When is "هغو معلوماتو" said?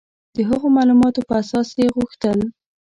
0.49-1.25